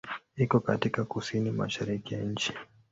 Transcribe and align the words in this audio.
Iko 0.35 0.59
katika 0.59 1.03
kusini-mashariki 1.05 2.13
ya 2.13 2.21
nchi. 2.23 2.53